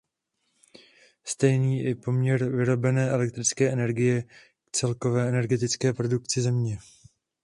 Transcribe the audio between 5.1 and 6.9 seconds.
energetické produkci země.